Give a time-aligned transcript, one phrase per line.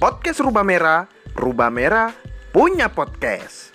[0.00, 1.04] podcast Rubah Merah,
[1.36, 2.08] Rubah Merah
[2.56, 3.68] punya podcast.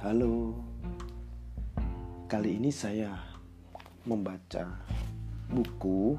[0.00, 0.56] Halo,
[2.24, 3.20] kali ini saya
[4.08, 4.80] membaca
[5.52, 6.16] buku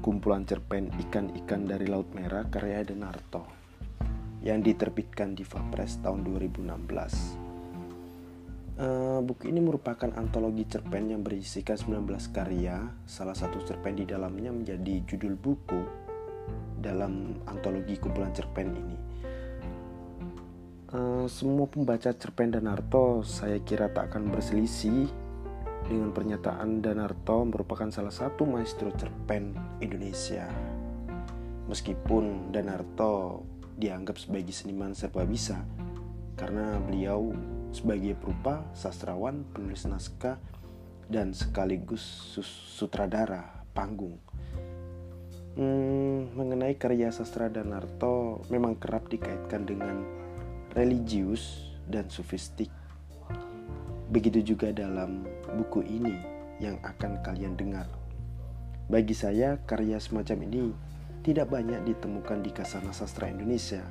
[0.00, 3.44] kumpulan cerpen ikan-ikan dari Laut Merah karya Denarto
[4.40, 7.47] yang diterbitkan di Vapres tahun 2016.
[8.78, 12.86] Uh, buku ini merupakan antologi cerpen yang berisikan 19 karya.
[13.10, 15.82] Salah satu cerpen di dalamnya menjadi judul buku
[16.78, 18.96] dalam antologi kumpulan cerpen ini.
[20.94, 25.10] Uh, semua pembaca cerpen Danarto saya kira tak akan berselisih
[25.90, 30.46] dengan pernyataan Danarto merupakan salah satu maestro cerpen Indonesia.
[31.66, 33.42] Meskipun Danarto
[33.74, 35.66] dianggap sebagai seniman serba bisa
[36.38, 37.34] karena beliau
[37.78, 40.42] sebagai perupa sastrawan, penulis naskah,
[41.06, 42.02] dan sekaligus
[42.74, 44.18] sutradara panggung.
[45.58, 50.06] Hmm, mengenai karya sastra dan Danarto memang kerap dikaitkan dengan
[50.74, 52.70] religius dan sofistik.
[54.10, 55.26] Begitu juga dalam
[55.58, 56.14] buku ini
[56.62, 57.90] yang akan kalian dengar.
[58.86, 60.64] Bagi saya, karya semacam ini
[61.26, 63.82] tidak banyak ditemukan di kasana sastra Indonesia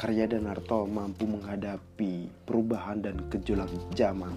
[0.00, 4.32] karya Danarto mampu menghadapi perubahan dan gejolak zaman.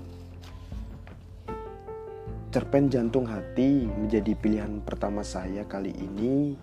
[2.51, 6.55] Cerpen Jantung Hati menjadi pilihan pertama saya kali ini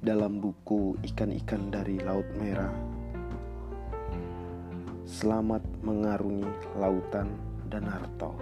[0.00, 2.72] dalam buku Ikan-ikan dari Laut Merah.
[5.04, 7.28] Selamat mengarungi lautan
[7.68, 8.34] Danarto.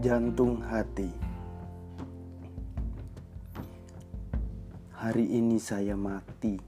[0.00, 1.29] Jantung Hati
[5.00, 6.60] Hari ini saya mati.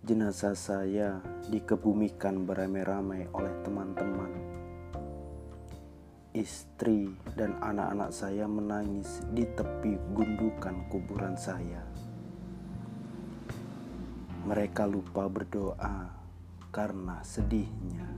[0.00, 1.20] Jenazah saya
[1.52, 4.32] dikebumikan beramai-ramai oleh teman-teman.
[6.32, 11.84] Istri dan anak-anak saya menangis di tepi gundukan kuburan saya.
[14.48, 16.08] Mereka lupa berdoa
[16.72, 18.08] karena sedihnya.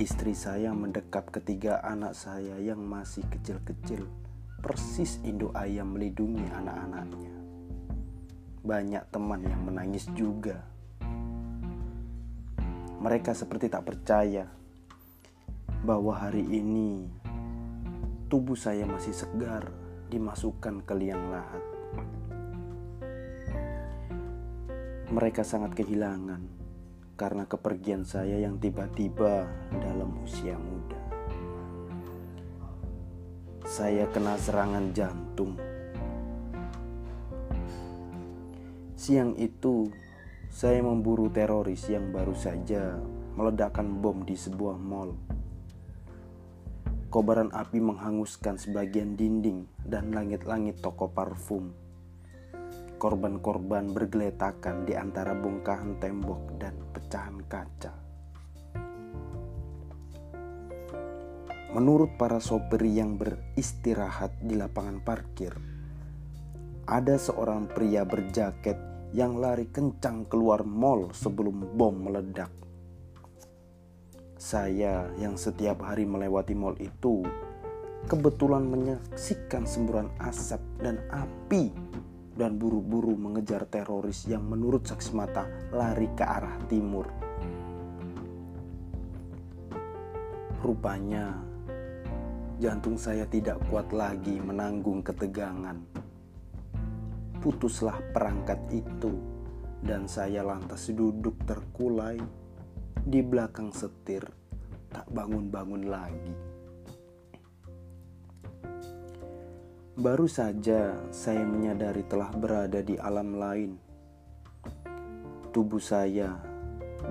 [0.00, 4.23] Istri saya mendekap ketiga anak saya yang masih kecil-kecil
[4.64, 7.36] persis induk ayam melindungi anak-anaknya.
[8.64, 10.64] Banyak teman yang menangis juga.
[13.04, 14.48] Mereka seperti tak percaya
[15.84, 17.12] bahwa hari ini
[18.32, 19.68] tubuh saya masih segar
[20.08, 21.64] dimasukkan ke liang lahat.
[25.12, 26.40] Mereka sangat kehilangan
[27.20, 29.44] karena kepergian saya yang tiba-tiba
[29.76, 31.03] dalam usia muda
[33.74, 35.58] saya kena serangan jantung.
[38.94, 39.90] Siang itu,
[40.46, 43.02] saya memburu teroris yang baru saja
[43.34, 45.18] meledakkan bom di sebuah mall.
[47.10, 51.74] Kobaran api menghanguskan sebagian dinding dan langit-langit toko parfum.
[53.02, 58.03] Korban-korban bergeletakan di antara bongkahan tembok dan pecahan kaca.
[61.74, 65.58] Menurut para sopir yang beristirahat di lapangan parkir,
[66.86, 68.78] ada seorang pria berjaket
[69.10, 72.54] yang lari kencang keluar mall sebelum bom meledak.
[74.38, 77.26] Saya yang setiap hari melewati mall itu
[78.06, 81.74] kebetulan menyaksikan semburan asap dan api
[82.38, 87.10] dan buru-buru mengejar teroris yang menurut saksi mata lari ke arah timur.
[90.62, 91.53] Rupanya
[92.62, 95.78] jantung saya tidak kuat lagi menanggung ketegangan.
[97.42, 99.12] Putuslah perangkat itu,
[99.84, 102.16] dan saya lantas duduk terkulai
[103.04, 104.24] di belakang setir,
[104.88, 106.34] tak bangun-bangun lagi.
[109.94, 113.78] Baru saja saya menyadari telah berada di alam lain.
[115.54, 116.34] Tubuh saya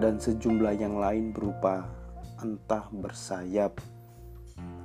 [0.03, 1.87] dan sejumlah yang lain berupa
[2.43, 3.79] entah bersayap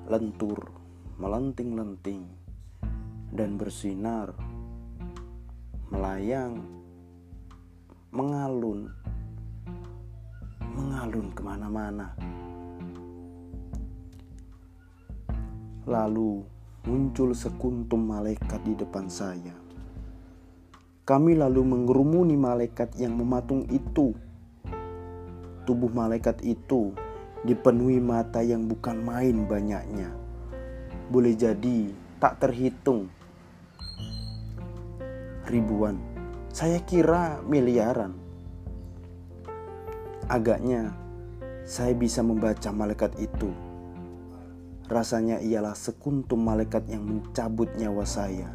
[0.08, 0.72] lentur,
[1.20, 2.24] melenting-lenting,
[3.28, 4.32] dan bersinar,
[5.92, 6.64] melayang,
[8.08, 8.88] mengalun,
[10.72, 12.16] mengalun ke mana-mana.
[15.84, 16.40] Lalu
[16.88, 19.52] muncul sekuntum malaikat di depan saya.
[21.04, 24.16] Kami lalu mengerumuni malaikat yang mematung itu.
[25.68, 26.96] Tubuh malaikat itu
[27.46, 30.10] dipenuhi mata yang bukan main banyaknya.
[31.10, 33.06] Boleh jadi tak terhitung.
[35.48, 35.96] Ribuan,
[36.52, 38.12] Saya kira miliaran.
[40.28, 40.92] Agaknya
[41.64, 43.48] saya bisa membaca malaikat itu.
[44.88, 48.48] Rasanya ialah sekuntum malaikat yang mencabut nyawa saya.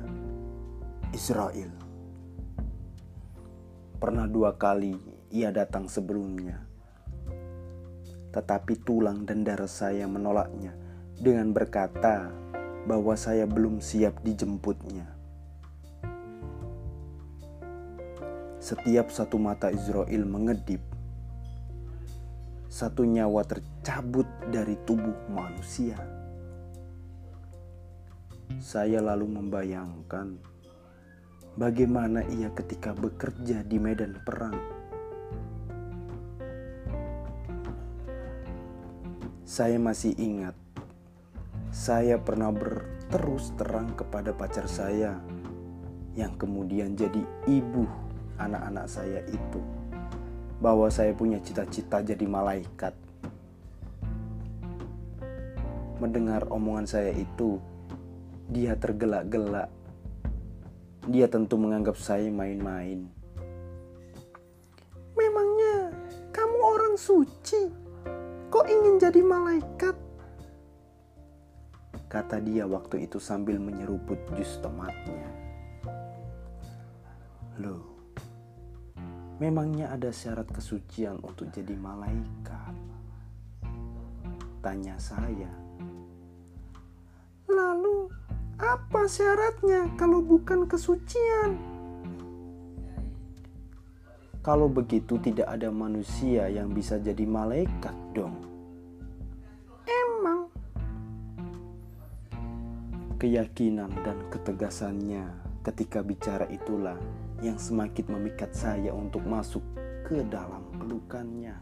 [1.14, 1.70] Israel.
[4.02, 4.98] Pernah dua kali
[5.30, 6.73] ia datang sebelumnya.
[8.34, 10.74] Tetapi tulang dan darah saya menolaknya
[11.22, 12.34] dengan berkata
[12.90, 15.06] bahwa saya belum siap dijemputnya.
[18.58, 20.82] Setiap satu mata Israel mengedip,
[22.74, 26.00] satu nyawa tercabut dari tubuh manusia.
[28.58, 30.42] Saya lalu membayangkan
[31.54, 34.73] bagaimana ia ketika bekerja di medan perang.
[39.44, 40.56] Saya masih ingat
[41.74, 45.18] saya pernah berterus terang kepada pacar saya
[46.14, 47.90] yang kemudian jadi ibu
[48.38, 49.58] anak-anak saya itu
[50.62, 52.94] bahwa saya punya cita-cita jadi malaikat.
[55.98, 57.58] Mendengar omongan saya itu,
[58.54, 59.74] dia tergelak-gelak.
[61.10, 63.10] Dia tentu menganggap saya main-main.
[65.18, 65.90] Memangnya
[66.32, 67.83] kamu orang suci?
[68.54, 69.98] Kok ingin jadi malaikat?
[72.14, 75.26] kata dia waktu itu sambil menyeruput jus tomatnya.
[77.58, 77.82] Loh,
[79.42, 82.78] memangnya ada syarat kesucian untuk jadi malaikat?
[84.62, 85.50] Tanya saya.
[87.50, 88.14] Lalu,
[88.62, 91.73] apa syaratnya kalau bukan kesucian?
[94.44, 98.44] Kalau begitu tidak ada manusia yang bisa jadi malaikat dong.
[103.24, 105.32] Keyakinan dan ketegasannya
[105.64, 107.00] ketika bicara itulah
[107.40, 109.64] yang semakin memikat saya untuk masuk
[110.04, 111.56] ke dalam pelukannya.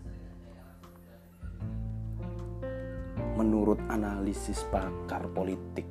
[3.38, 5.86] Menurut analisis pakar politik,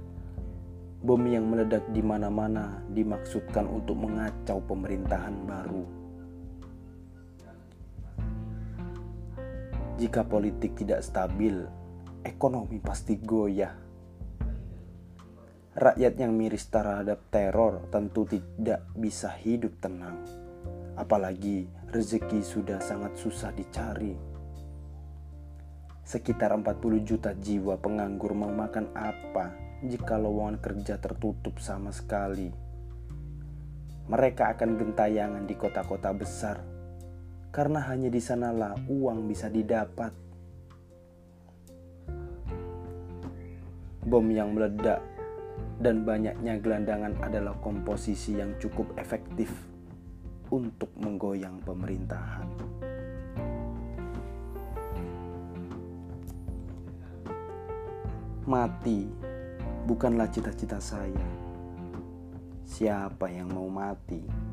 [1.06, 5.99] bom yang meledak di mana-mana dimaksudkan untuk mengacau pemerintahan baru.
[10.00, 11.60] Jika politik tidak stabil,
[12.24, 13.90] ekonomi pasti goyah
[15.76, 20.24] Rakyat yang miris terhadap teror tentu tidak bisa hidup tenang.
[20.96, 24.16] Apalagi rezeki sudah sangat susah dicari.
[26.00, 29.52] Sekitar 40 juta jiwa penganggur mau makan apa
[29.84, 32.48] jika lowongan kerja tertutup sama sekali.
[34.08, 36.69] Mereka akan gentayangan di kota-kota besar
[37.50, 40.14] karena hanya di sanalah uang bisa didapat.
[44.06, 45.02] Bom yang meledak
[45.82, 49.50] dan banyaknya gelandangan adalah komposisi yang cukup efektif
[50.50, 52.48] untuk menggoyang pemerintahan.
[58.50, 59.06] Mati
[59.86, 61.28] bukanlah cita-cita saya.
[62.66, 64.49] Siapa yang mau mati?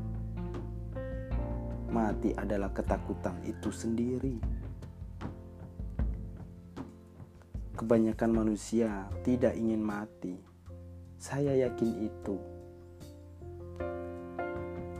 [1.88, 4.36] Mati adalah ketakutan itu sendiri.
[7.78, 10.48] Kebanyakan manusia tidak ingin mati
[11.18, 12.38] saya yakin itu.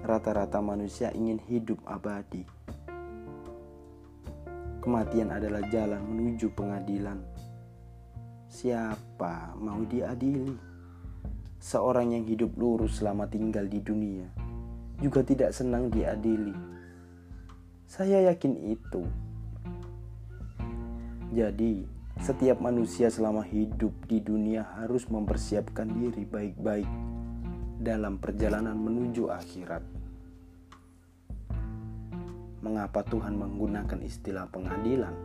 [0.02, 2.42] Rata-rata manusia ingin hidup abadi.
[4.83, 7.23] Kematian adalah jalan menuju pengadilan.
[8.50, 10.59] Siapa mau diadili?
[11.62, 14.26] Seorang yang hidup lurus selama tinggal di dunia
[14.99, 16.77] juga tidak senang diadili.
[17.88, 19.00] Saya yakin itu.
[21.33, 21.88] Jadi,
[22.21, 26.85] setiap manusia selama hidup di dunia harus mempersiapkan diri baik-baik
[27.80, 29.80] dalam perjalanan menuju akhirat.
[32.61, 35.16] Mengapa Tuhan menggunakan istilah pengadilan?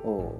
[0.00, 0.32] Oh,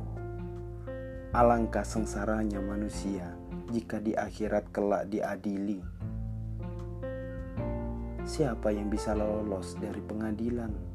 [1.36, 3.28] alangkah sengsaranya manusia
[3.68, 5.91] jika di akhirat kelak diadili.
[8.32, 10.92] Siapa yang bisa lolos dari pengadilan?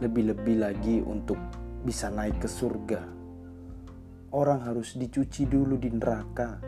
[0.00, 1.40] lebih-lebih lagi untuk
[1.80, 3.00] bisa naik ke surga.
[4.36, 6.60] Orang harus dicuci dulu di neraka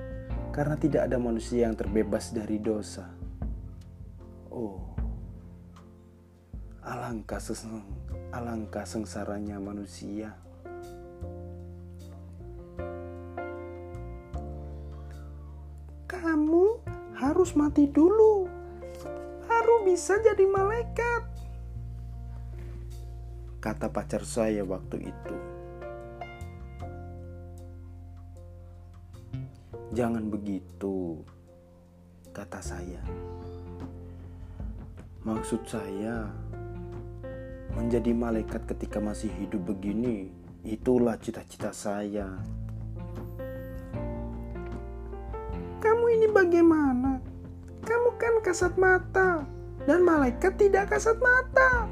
[0.48, 3.04] karena tidak ada manusia yang terbebas dari dosa.
[4.48, 4.80] Oh,
[6.80, 7.84] alangkah seseng,
[8.32, 10.32] alangkah sengsaranya manusia.
[16.08, 16.80] Kamu
[17.20, 18.47] harus mati dulu,
[19.87, 21.38] bisa jadi malaikat
[23.58, 25.37] kata pacar saya waktu itu.
[29.92, 31.26] Jangan begitu,
[32.30, 33.02] kata saya.
[35.26, 36.30] Maksud saya,
[37.75, 40.30] menjadi malaikat ketika masih hidup begini,
[40.62, 42.38] itulah cita-cita saya.
[45.82, 47.18] Kamu ini bagaimana?
[47.82, 49.42] Kamu kan kasat mata,
[49.88, 51.88] dan malaikat tidak kasat mata.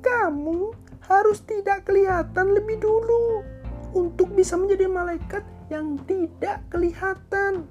[0.00, 0.72] Kamu
[1.04, 3.44] harus tidak kelihatan lebih dulu
[3.92, 7.68] untuk bisa menjadi malaikat yang tidak kelihatan.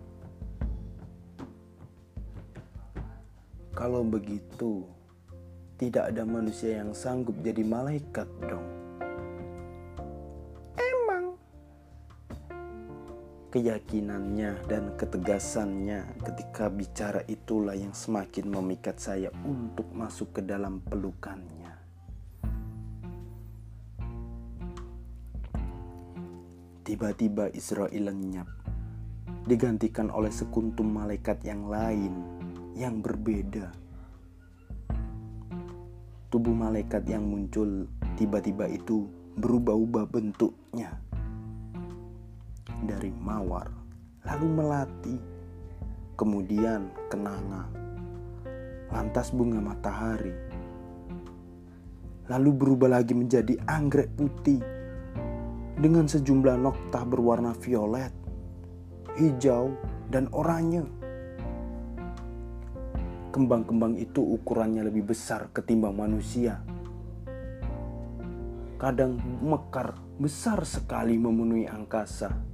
[3.74, 4.86] Kalau begitu,
[5.82, 8.81] tidak ada manusia yang sanggup jadi malaikat dong.
[13.52, 21.76] Keyakinannya dan ketegasannya ketika bicara itulah yang semakin memikat saya untuk masuk ke dalam pelukannya.
[26.88, 28.48] Tiba-tiba Israel lenyap,
[29.44, 32.24] digantikan oleh sekuntum malaikat yang lain
[32.80, 33.68] yang berbeda.
[36.32, 37.84] Tubuh malaikat yang muncul
[38.16, 41.11] tiba-tiba itu berubah-ubah bentuknya
[42.86, 43.70] dari mawar,
[44.26, 45.16] lalu melati,
[46.18, 47.70] kemudian kenanga,
[48.90, 50.34] lantas bunga matahari,
[52.30, 54.62] lalu berubah lagi menjadi anggrek putih
[55.82, 58.14] dengan sejumlah noktah berwarna violet,
[59.18, 59.74] hijau,
[60.12, 60.86] dan oranye.
[63.32, 66.60] Kembang-kembang itu ukurannya lebih besar ketimbang manusia.
[68.76, 72.51] Kadang mekar besar sekali memenuhi angkasa.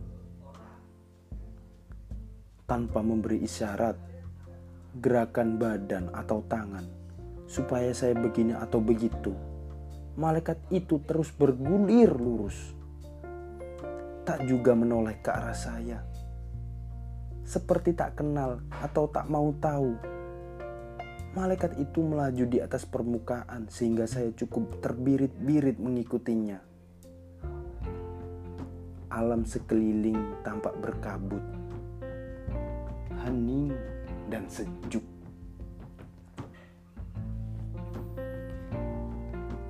[2.68, 3.96] Tanpa memberi isyarat,
[5.00, 6.84] gerakan badan atau tangan,
[7.48, 9.32] supaya saya begini atau begitu.
[10.20, 12.76] Malaikat itu terus bergulir lurus.
[14.28, 16.04] Tak juga menoleh ke arah saya.
[17.48, 20.18] Seperti tak kenal atau tak mau tahu
[21.38, 26.58] Malaikat itu melaju di atas permukaan sehingga saya cukup terbirit-birit mengikutinya.
[29.14, 31.46] Alam sekeliling tampak berkabut,
[33.28, 33.76] hening
[34.32, 35.04] dan sejuk.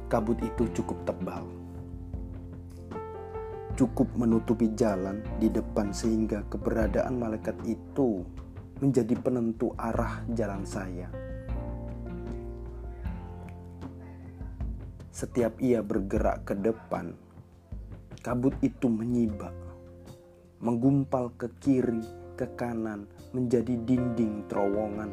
[0.08, 1.44] Kabut itu cukup tebal,
[3.74, 8.22] cukup menutupi jalan di depan sehingga keberadaan malaikat itu
[8.78, 11.10] menjadi penentu arah jalan saya.
[15.10, 17.18] Setiap ia bergerak ke depan,
[18.22, 19.58] kabut itu menyibak,
[20.62, 22.06] menggumpal ke kiri,
[22.38, 25.10] ke kanan, menjadi dinding terowongan,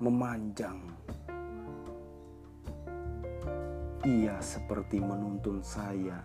[0.00, 0.80] memanjang.
[4.08, 6.24] Ia seperti menuntun saya,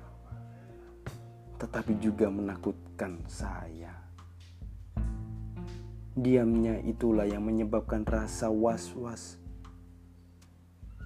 [1.59, 3.91] tetapi juga menakutkan saya.
[6.15, 9.43] Diamnya itulah yang menyebabkan rasa was-was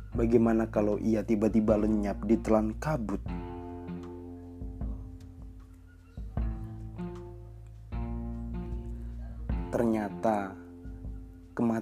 [0.09, 3.21] Bagaimana kalau ia tiba-tiba lenyap di telan kabut?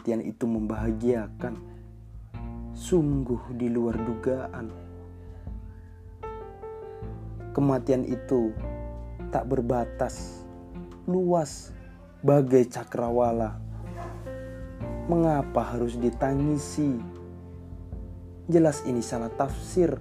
[0.07, 1.53] Kematian itu membahagiakan,
[2.71, 4.71] sungguh di luar dugaan.
[7.51, 8.55] Kematian itu
[9.35, 10.47] tak berbatas,
[11.11, 11.75] luas,
[12.23, 13.59] bagai cakrawala.
[15.11, 16.95] Mengapa harus ditangisi?
[18.47, 19.91] Jelas ini salah tafsir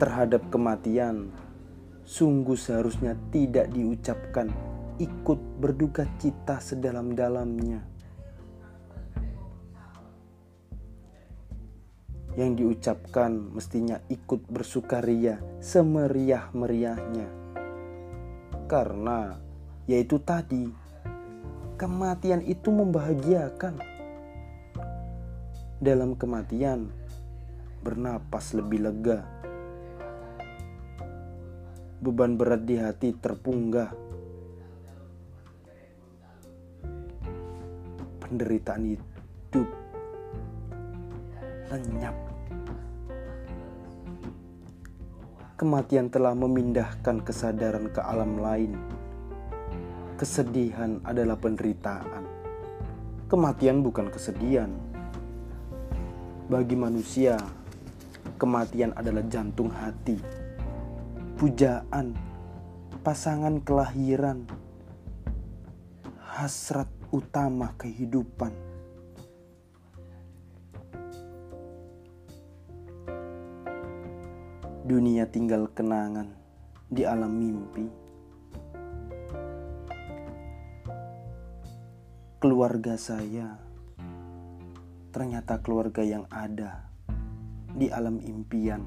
[0.00, 1.28] terhadap kematian.
[2.08, 4.48] Sungguh seharusnya tidak diucapkan
[4.98, 7.86] ikut berduka cita sedalam-dalamnya.
[12.34, 17.26] Yang diucapkan mestinya ikut bersukaria semeriah-meriahnya.
[18.66, 19.38] Karena
[19.88, 20.68] yaitu tadi
[21.78, 23.78] kematian itu membahagiakan
[25.78, 26.90] dalam kematian
[27.86, 29.22] bernapas lebih lega.
[31.98, 34.07] Beban berat di hati terpunggah.
[38.28, 39.68] Penderitaan hidup
[41.68, 42.16] lenyap.
[45.58, 48.78] Kematian telah memindahkan kesadaran ke alam lain.
[50.14, 52.24] Kesedihan adalah penderitaan.
[53.28, 54.70] Kematian bukan kesedihan
[56.48, 57.36] bagi manusia,
[58.40, 60.16] kematian adalah jantung hati,
[61.36, 62.16] pujaan,
[63.04, 64.48] pasangan kelahiran,
[66.24, 68.52] hasrat utama kehidupan.
[74.88, 76.32] Dunia tinggal kenangan
[76.88, 78.08] di alam mimpi.
[82.38, 83.58] keluarga saya
[85.10, 86.86] ternyata keluarga yang ada
[87.74, 88.86] di alam impian.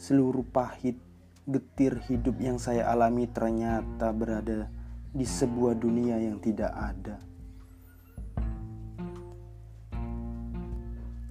[0.00, 0.96] Seluruh pahit,
[1.44, 4.72] getir hidup yang saya alami ternyata berada
[5.10, 7.16] di sebuah dunia yang tidak ada.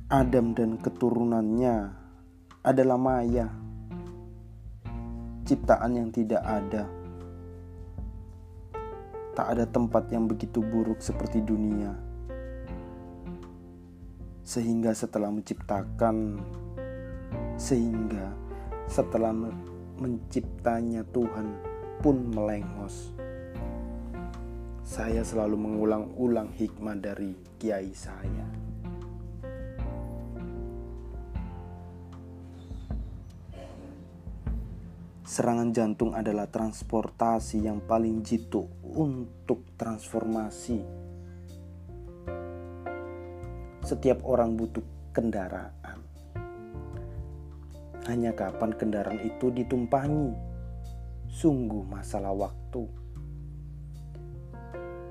[0.10, 1.76] Adam dan keturunannya
[2.66, 3.48] adalah maya,
[5.46, 7.00] ciptaan yang tidak ada
[9.40, 11.96] tak ada tempat yang begitu buruk seperti dunia.
[14.44, 16.44] Sehingga setelah menciptakan,
[17.56, 18.36] sehingga
[18.92, 19.32] setelah
[19.96, 21.56] menciptanya Tuhan
[22.04, 23.16] pun melengos.
[24.90, 28.50] Saya selalu mengulang-ulang hikmah dari kiai saya.
[35.22, 40.82] Serangan jantung adalah transportasi yang paling jitu untuk transformasi.
[43.86, 46.02] Setiap orang butuh kendaraan.
[48.10, 50.34] Hanya kapan kendaraan itu ditumpangi?
[51.30, 52.99] Sungguh masalah waktu.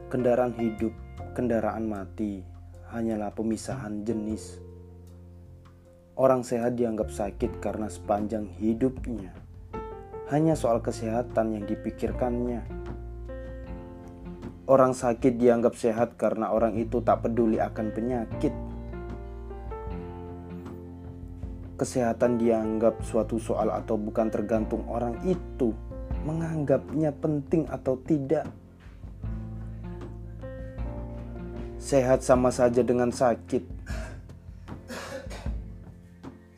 [0.08, 0.96] Kendaraan hidup,
[1.36, 2.40] kendaraan mati
[2.88, 4.56] hanyalah pemisahan jenis.
[6.16, 9.36] Orang sehat dianggap sakit karena sepanjang hidupnya
[10.32, 12.64] hanya soal kesehatan yang dipikirkannya.
[14.64, 18.56] Orang sakit dianggap sehat karena orang itu tak peduli akan penyakit.
[21.76, 25.76] Kesehatan dianggap suatu soal atau bukan tergantung orang itu
[26.24, 28.48] menganggapnya penting atau tidak.
[31.78, 33.62] Sehat sama saja dengan sakit.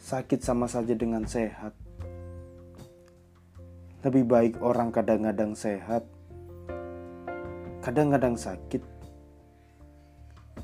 [0.01, 1.77] Sakit sama saja dengan sehat.
[4.01, 6.09] Lebih baik orang kadang-kadang sehat,
[7.85, 8.81] kadang-kadang sakit.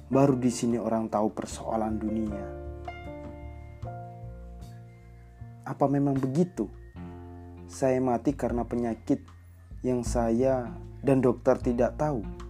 [0.08, 2.46] Baru di sini orang tahu persoalan dunia.
[5.68, 6.64] Apa memang begitu?
[7.68, 9.20] Saya mati karena penyakit
[9.84, 10.72] yang saya
[11.04, 12.45] dan dokter tidak tahu.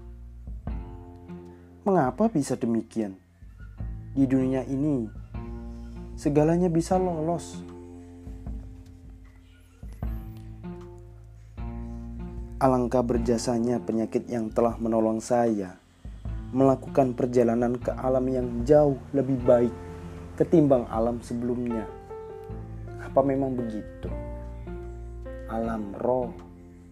[1.86, 3.14] Mengapa bisa demikian?
[4.10, 5.06] Di dunia ini,
[6.18, 7.62] segalanya bisa lolos
[12.58, 15.78] Alangkah berjasanya penyakit yang telah menolong saya
[16.50, 19.74] melakukan perjalanan ke alam yang jauh lebih baik
[20.34, 21.86] ketimbang alam sebelumnya.
[22.98, 24.10] Apa memang begitu?
[25.46, 26.34] Alam roh,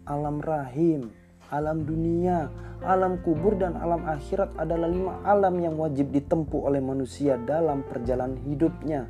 [0.07, 1.11] alam rahim,
[1.55, 2.51] alam dunia,
[2.83, 8.35] alam kubur dan alam akhirat adalah lima alam yang wajib ditempuh oleh manusia dalam perjalanan
[8.43, 9.07] hidupnya.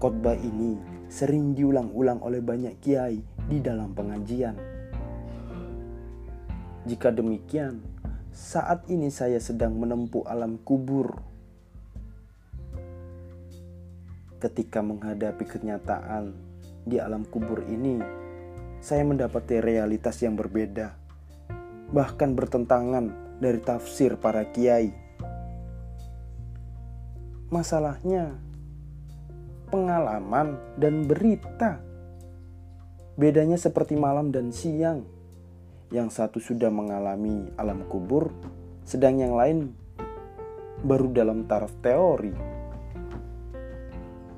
[0.00, 0.80] Khotbah ini
[1.12, 4.56] sering diulang-ulang oleh banyak kiai di dalam pengajian.
[6.88, 7.84] Jika demikian,
[8.32, 11.20] saat ini saya sedang menempuh alam kubur.
[14.40, 16.36] Ketika menghadapi kenyataan
[16.84, 18.23] di alam kubur ini,
[18.84, 20.92] saya mendapati realitas yang berbeda,
[21.88, 24.92] bahkan bertentangan dari tafsir para kiai.
[27.48, 28.36] Masalahnya,
[29.72, 31.80] pengalaman dan berita
[33.14, 35.06] Bedanya seperti malam dan siang.
[35.94, 38.34] Yang satu sudah mengalami alam kubur,
[38.82, 39.70] sedang yang lain
[40.82, 42.34] baru dalam taraf teori.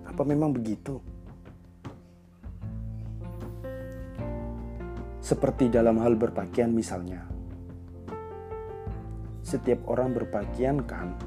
[0.05, 1.01] Apa memang begitu?
[5.27, 7.27] Seperti dalam hal berpakaian misalnya.
[9.43, 11.19] Setiap orang berpakaian kan,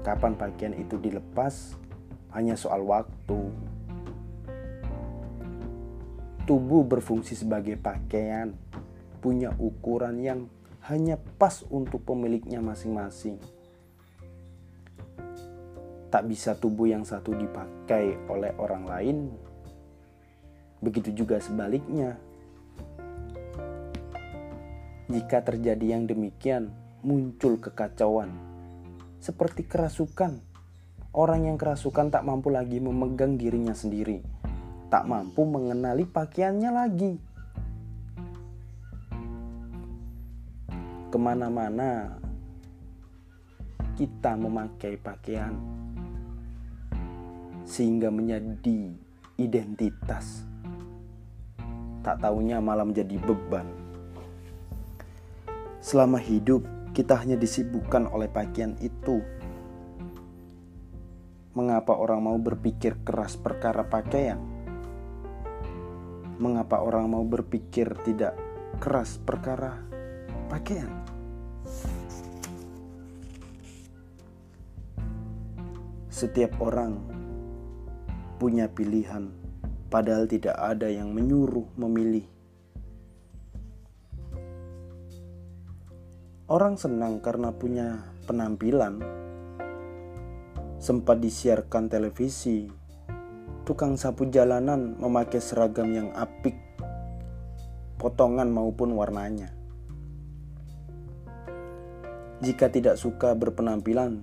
[0.00, 1.76] kapan pakaian itu dilepas
[2.32, 3.52] hanya soal waktu,
[6.44, 8.52] Tubuh berfungsi sebagai pakaian,
[9.24, 10.44] punya ukuran yang
[10.84, 13.40] hanya pas untuk pemiliknya masing-masing.
[16.12, 19.16] Tak bisa tubuh yang satu dipakai oleh orang lain,
[20.84, 22.20] begitu juga sebaliknya.
[25.08, 26.72] Jika terjadi yang demikian,
[27.04, 28.32] muncul kekacauan,
[29.20, 30.40] seperti kerasukan.
[31.14, 34.44] Orang yang kerasukan tak mampu lagi memegang dirinya sendiri
[34.94, 37.12] tak mampu mengenali pakaiannya lagi.
[41.10, 42.14] Ke mana-mana
[43.98, 45.58] kita memakai pakaian
[47.66, 48.94] sehingga menjadi
[49.34, 50.46] identitas.
[52.06, 53.83] Tak tahunya malah menjadi beban.
[55.84, 56.64] Selama hidup,
[56.96, 59.20] kita hanya disibukkan oleh pakaian itu.
[61.52, 64.54] Mengapa orang mau berpikir keras perkara pakaian?
[66.38, 68.34] mengapa orang mau berpikir tidak
[68.82, 69.78] keras perkara
[70.50, 70.90] pakaian.
[76.10, 77.02] Setiap orang
[78.38, 79.30] punya pilihan,
[79.90, 82.33] padahal tidak ada yang menyuruh memilih.
[86.54, 89.02] Orang senang karena punya penampilan,
[90.78, 92.70] sempat disiarkan televisi,
[93.66, 96.54] tukang sapu jalanan memakai seragam yang apik,
[97.98, 99.50] potongan maupun warnanya.
[102.38, 104.22] Jika tidak suka berpenampilan,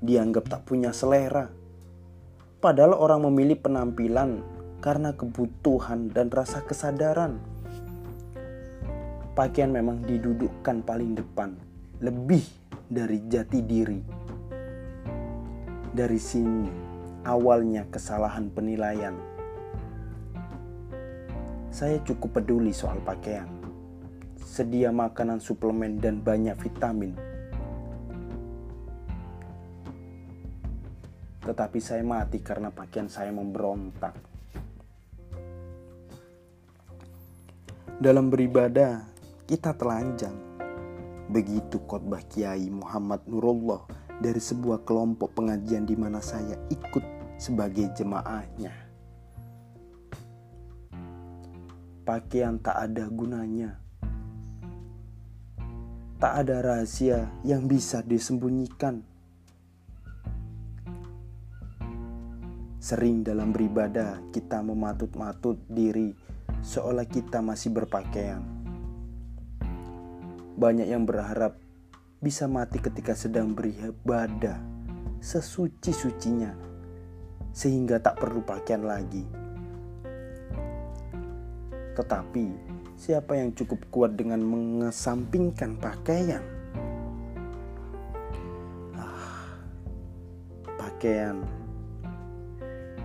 [0.00, 1.52] dianggap tak punya selera.
[2.56, 4.40] Padahal orang memilih penampilan
[4.80, 7.36] karena kebutuhan dan rasa kesadaran.
[9.34, 11.58] Pakaian memang didudukkan paling depan,
[11.98, 12.46] lebih
[12.86, 13.98] dari jati diri.
[15.90, 16.70] Dari sini
[17.26, 19.18] awalnya kesalahan penilaian.
[21.74, 23.50] Saya cukup peduli soal pakaian,
[24.38, 27.18] sedia makanan suplemen dan banyak vitamin.
[31.42, 34.14] Tetapi saya mati karena pakaian saya memberontak.
[37.98, 39.13] Dalam beribadah,
[39.44, 40.32] kita telanjang.
[41.28, 43.84] Begitu khotbah Kiai Muhammad Nurullah
[44.20, 47.04] dari sebuah kelompok pengajian di mana saya ikut
[47.36, 48.72] sebagai jemaahnya.
[52.04, 53.80] Pakaian tak ada gunanya.
[56.20, 59.04] Tak ada rahasia yang bisa disembunyikan.
[62.80, 66.12] Sering dalam beribadah kita mematut-matut diri
[66.60, 68.53] seolah kita masih berpakaian.
[70.54, 71.58] Banyak yang berharap
[72.22, 74.56] bisa mati ketika sedang beribadah
[75.18, 76.54] sesuci-sucinya
[77.50, 79.26] sehingga tak perlu pakaian lagi.
[81.94, 82.46] Tetapi,
[82.98, 86.42] siapa yang cukup kuat dengan mengesampingkan pakaian?
[88.98, 89.58] Ah,
[90.74, 91.42] pakaian.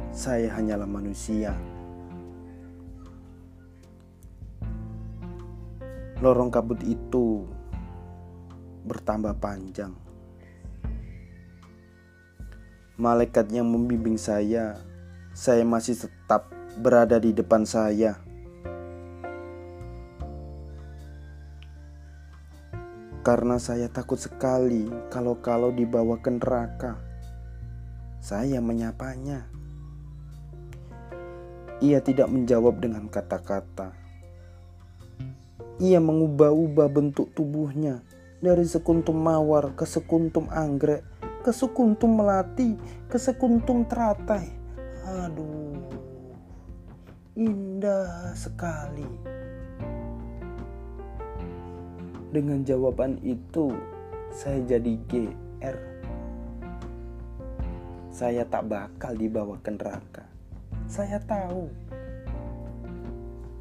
[0.09, 1.53] Saya hanyalah manusia.
[6.19, 7.47] Lorong kabut itu
[8.83, 10.09] bertambah panjang
[12.99, 14.75] malaikat yang membimbing saya,
[15.31, 16.51] saya masih tetap
[16.83, 18.19] berada di depan saya.
[23.23, 26.99] Karena saya takut sekali kalau-kalau dibawa ke neraka.
[28.19, 29.47] Saya menyapanya.
[31.79, 33.95] Ia tidak menjawab dengan kata-kata.
[35.79, 38.03] Ia mengubah-ubah bentuk tubuhnya
[38.43, 41.07] dari sekuntum mawar ke sekuntum anggrek
[41.39, 42.75] ke sekuntum melati,
[43.07, 44.51] ke sekuntum teratai.
[45.23, 45.79] Aduh,
[47.33, 49.07] indah sekali.
[52.29, 53.73] Dengan jawaban itu,
[54.29, 55.77] saya jadi GR.
[58.13, 60.27] Saya tak bakal dibawa ke neraka.
[60.85, 61.71] Saya tahu.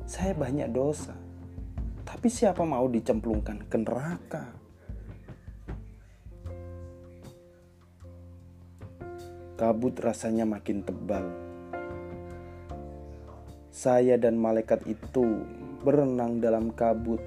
[0.04, 1.14] Saya banyak dosa.
[2.08, 4.44] Tapi siapa mau dicemplungkan ke neraka?
[9.60, 11.28] Kabut rasanya makin tebal.
[13.68, 15.44] Saya dan malaikat itu
[15.84, 17.20] berenang dalam kabut.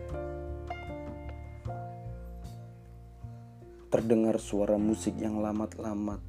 [3.94, 6.26] Terdengar suara musik yang lamat-lamat.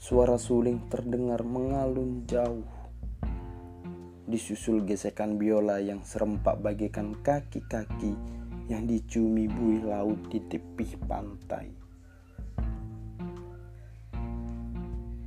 [0.00, 2.83] Suara suling terdengar mengalun jauh.
[4.34, 8.18] Disusul gesekan biola yang serempak bagaikan kaki-kaki
[8.66, 11.70] yang dicumi buih laut di tepi pantai.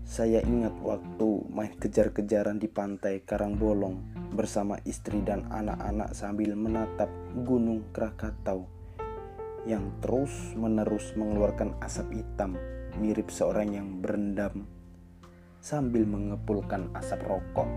[0.04, 7.08] Saya ingat waktu main kejar-kejaran di pantai Karangbolong bersama istri dan anak-anak sambil menatap
[7.48, 8.68] Gunung Krakatau
[9.64, 12.60] yang terus-menerus mengeluarkan asap hitam
[13.00, 14.68] mirip seorang yang berendam
[15.64, 17.72] sambil mengepulkan asap rokok.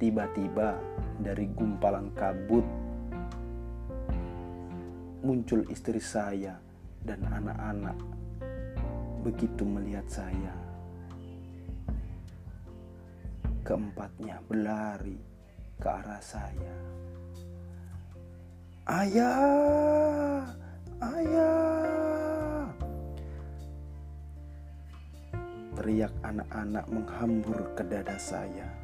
[0.00, 0.80] Tiba-tiba
[1.20, 2.64] dari gumpalan kabut
[5.20, 6.56] muncul istri saya
[7.04, 8.00] dan anak-anak
[9.20, 10.56] begitu melihat saya.
[13.60, 15.20] Keempatnya berlari
[15.76, 16.76] ke arah saya.
[18.88, 20.48] Ayah,
[21.04, 22.72] ayah.
[25.76, 28.79] Teriak anak-anak menghambur ke dada saya.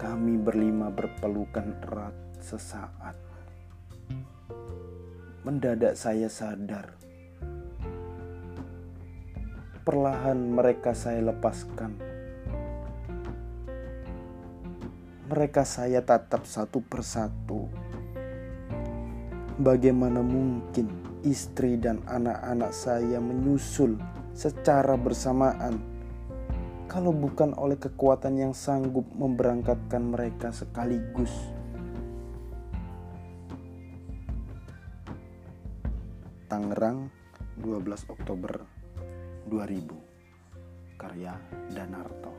[0.00, 3.12] Kami berlima berpelukan erat sesaat
[5.44, 6.96] mendadak saya sadar.
[9.84, 12.10] Perlahan mereka saya lepaskan.
[15.30, 17.70] mereka saya tatap satu persatu.
[19.62, 20.90] Bagaimana mungkin
[21.22, 23.94] istri dan anak-anak saya menyusul
[24.34, 25.78] secara bersamaan
[26.90, 31.30] kalau bukan oleh kekuatan yang sanggup memberangkatkan mereka sekaligus?
[36.50, 37.06] Tangerang,
[37.62, 38.66] 12 Oktober
[39.46, 40.98] 2000.
[40.98, 41.38] Karya
[41.70, 42.34] Danarto.